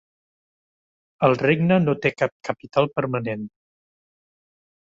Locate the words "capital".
2.49-2.91